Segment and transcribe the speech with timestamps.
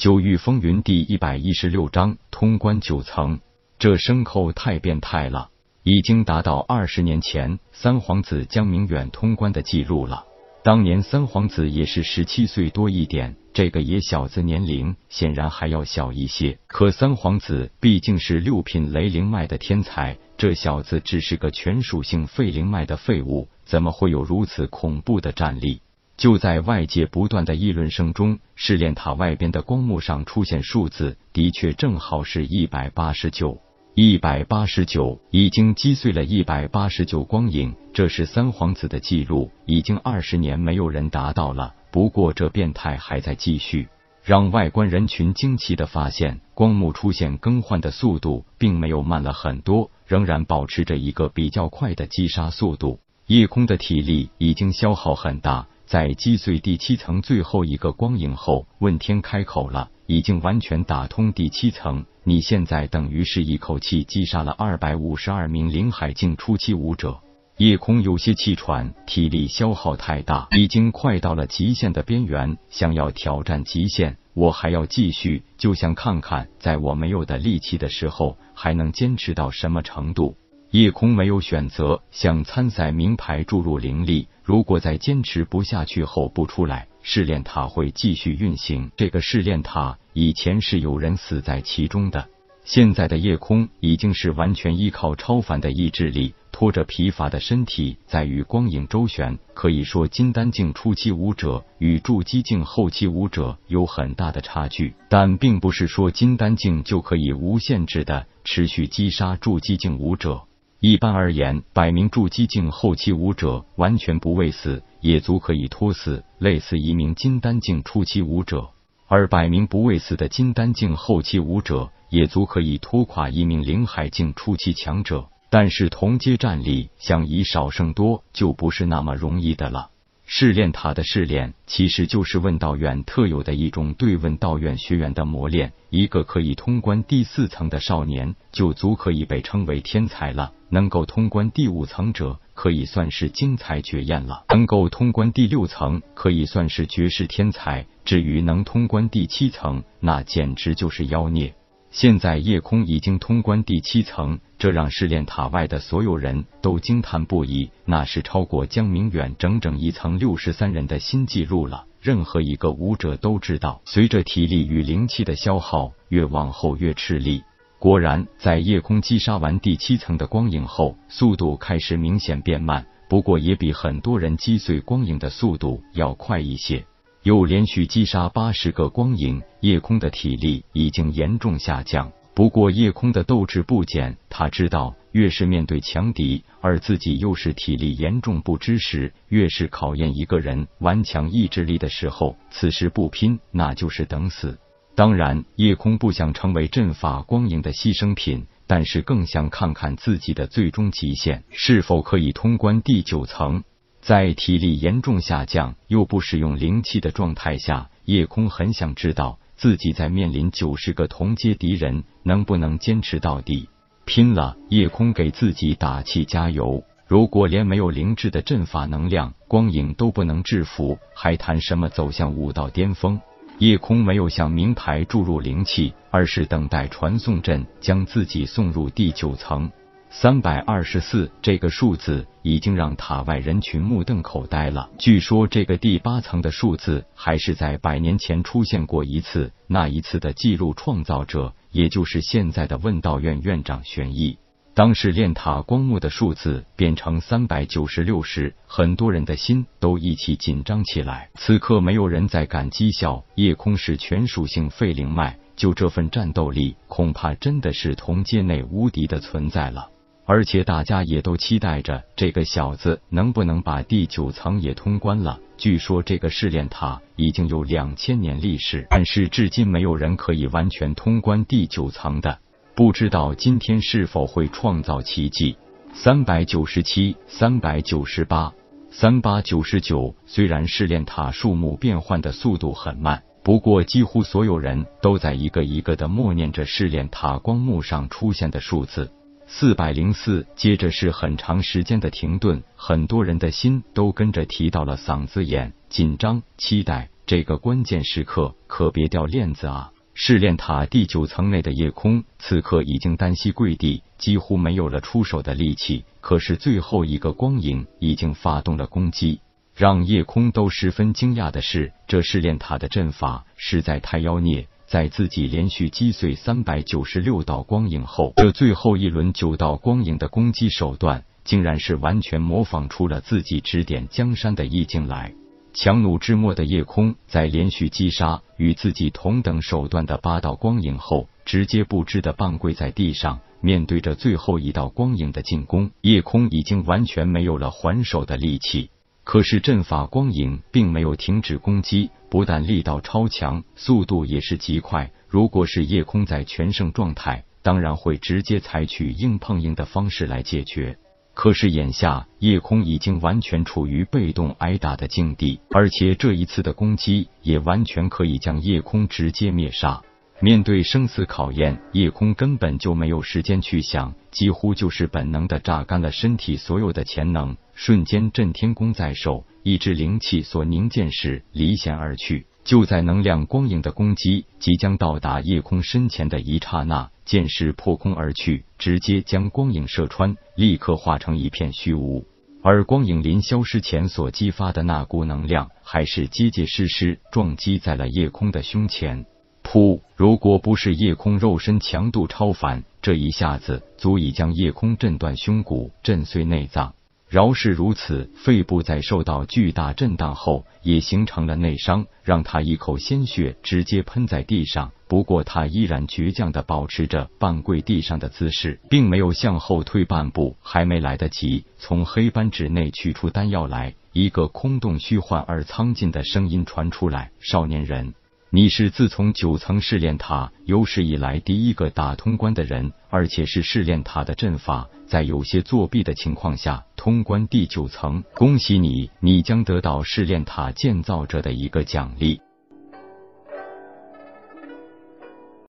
[0.00, 3.38] 九域风云第一百一十六章通关九层。
[3.78, 5.50] 这牲口太变态了，
[5.82, 10.24] 已经达到二十年前三皇子江明远通关的记录了。
[10.64, 16.58] 当年三皇子也是十七岁多一点，这个野小子年龄显然还要小一些。
[16.66, 25.82] 可三皇子毕竟是六品雷灵脉的天才，这小子只是个全属性废灵脉的废物，怎么会有如此恐怖的战力？
[26.20, 33.58] 就在外界不断的议论声中，试炼塔外边的光幕上出现数字，的确正好是一百八十九，
[33.94, 41.74] 一百八十九已经击碎了一百八十九光影，这是三皇子的记录，已经二十年没有人达到了。
[41.90, 43.88] 不过这变态还在继续，
[44.22, 53.00] 让外观人群惊奇的发现，光幕出现更换的速度并没有慢了很多，仍然保持着一个比较快的击杀速度。
[53.26, 55.68] 夜空的体力已经消耗很大。
[55.90, 67.18] 在击碎第七层最后一个光影后，问天开口了：“已经完全打通第七层，你现在等于是一口气击杀了二百五十二名灵海境初期武者。”
[67.58, 80.36] 夜空有些气喘，体力消耗太大，已经快到了极限的边缘，想要挑战极限，我还要继续，就想看看，在我没有的力气的时候，还能坚持到什么程度。
[80.70, 84.28] 夜空没有选择向参赛名牌注入灵力。
[84.44, 88.92] 如果在坚持不下去后不出来，试炼塔会继续运行。
[88.96, 92.28] 这个试炼塔以前是有人死在其中的。
[92.62, 99.36] 现在的夜空已经是完全依靠超凡的意志力，拖着疲乏的身体在与光影周旋。
[99.54, 110.42] 可以说，金丹境初期武者与筑基境后期武者有很大的差距，但并不是说金丹境就可以无限制的持续击杀筑基境武者。
[110.80, 118.72] 一般而言，百名筑基境后期武者完全不畏死，也足可以拖死类似一名金丹境初期武者；
[119.06, 125.28] 而百名不畏死的金丹境后期武者，也足可以拖垮一名灵海境初期强者。
[125.50, 129.90] 但是同阶战力想以少胜多，就不是那么容易的了。
[130.32, 135.72] 试炼塔的试炼，其实就是问道院特有的一种对问道院学员的磨练。
[135.90, 151.54] 一个可以通关第四层的少年，就足可以被称为天才了；能够通关第五层者，可以算是精彩绝艳了；能够通关第六层，可以算是绝世天才；至于能通关第七层，那简直就是妖孽。
[151.90, 157.70] 现在夜空已经通关第七层，这让试炼塔外的所有人都惊叹不已。
[157.86, 161.86] 那是超过江明远整整一层六十三人的新纪录了。
[162.00, 167.42] 任何一个武者都知道，随着体力与灵气的消耗，越往后越吃力。
[167.78, 176.84] 果然，在夜空击杀完第七层的光影后，速度开始明显变慢，不过也比很多人击碎光影的速度要快一些。
[177.22, 182.12] 又连续击杀八十个光影，夜空的体力已经严重下降。
[182.32, 192.36] 不过夜空的斗志不减，他知道越是面对强敌，而自己又是体力严重不支时，越是考验一个人顽强意志力的时候。
[192.50, 194.58] 此时不拼，那就是等死。
[194.94, 203.64] 当然，夜空不想成为阵法光影的牺牲品，但是更想看看自己的最终极限是否可以通关第九层。
[204.00, 213.68] 在体力严重下降又不使用灵气的状态下，夜空很想知道自己在面临九十个同阶敌人能不能坚持到底。
[214.06, 214.56] 拼了！
[214.70, 216.82] 夜空给自己打气加油。
[217.06, 223.20] 如果连没有灵智的阵法能量光影都不能制服，还谈什么走向武道巅峰？
[223.58, 229.70] 夜空没有向名牌注入灵气，而是等待传送阵将自己送入第九层。
[230.12, 234.90] 三百二十四这个数字已经让塔外人群目瞪口呆了。
[234.98, 244.36] 据说这个第八层的数字还是在百年前出现过一次，那一次的记录创造者也就是现在的问道院院长玄逸。
[244.74, 251.30] 当时炼塔光幕的数字变成三百九十六时，很多人的心都一起紧张起来。
[251.36, 259.88] 此刻没有人再敢讥笑夜空是全属性废灵脉，就这份战斗力，恐怕真的是同阶内无敌的存在了。
[260.32, 265.40] 而且大家也都期待着这个小子能不能把第九层也通关了。
[265.58, 272.38] 据说这个试炼塔已经有两千年历史，但是至今没有人可以完全通关第九层的。
[272.76, 275.56] 不知道今天是否会创造奇迹？
[275.92, 278.52] 三百九十七、三百九十八、
[278.88, 280.14] 三八九十九。
[280.26, 289.10] 虽然试炼塔数目变换的速度很慢，不过几乎所有人都在一个一个的默念着试炼塔光幕上出现的数字。
[289.52, 297.10] 四百零四，接着是很长时间的停顿，很多人的心都跟着提到了嗓子眼，紧张、期待。
[297.26, 299.90] 这个关键时刻可别掉链子啊！
[300.14, 306.04] 试炼塔第九层内的夜空此刻已经单膝跪地，几乎没有了出手的力气。
[306.20, 309.40] 可是最后一个光影已经发动了攻击，
[309.74, 314.68] 让夜空都十分惊讶的是，这试炼塔的阵法实在太妖孽。
[314.90, 325.32] 在自己连续击碎三百九十六道光影后，这最后一轮九道光影的攻击手段，竟然是完全模仿出了自己指点江山的意境来。
[325.72, 333.38] 强弩之末的夜空，在连续击杀与自己同等手段的八道光影后，直接不知的半跪在地上。
[333.60, 338.90] 面对着最后一道光影的进攻，夜空已经完全没有了还手的力气。
[339.22, 345.10] 可是阵法光影并没有停止攻击，不但力道超强，速度也是极快。
[345.28, 350.96] 如果是夜空在全盛状态，当然会直接采取硬碰硬的方式来解决。
[351.34, 360.02] 可是眼下夜空已经完全处于被动挨打的境地，而且这一次的攻击也完全可以将夜空直接灭杀。
[360.42, 372.46] 面对生死考验，夜空根本就没有时间去想，几乎就是本能的榨干了身体所有的潜能，瞬间震天功在手，一支灵气所凝剑时离弦而去。
[372.64, 382.24] 就在能量光影的攻击即将到达夜空身前的一刹那，剑势破空而去，直接将光影射穿，立刻化成一片虚无。
[382.62, 389.26] 而光影临消失前所激发的那股能量，还是结结实实撞击在了夜空的胸前。
[389.70, 390.00] 噗！
[390.16, 396.92] 如果不是夜空肉身强度超凡，这一下子足以将夜空震断胸骨、震碎内脏。
[397.28, 404.90] 饶是如此，肺部在受到巨大震荡后，也形成了内伤，让他一口鲜血直接喷在地上。
[405.06, 410.56] 不过他依然倔强的保持着半跪地上的姿势，并没有向后退半步。
[410.60, 418.14] 还没来得及从黑斑纸内取出丹药来，一个空洞、虚幻而苍劲的声音传出来：“少年人。”
[418.52, 428.24] 你是自从九层试炼塔有史以来第一个打通关的人，而且是试炼塔的阵法在有些作弊的情况下通关第九层。
[428.34, 432.40] 恭喜你，你将得到试炼塔建造者的一个奖励。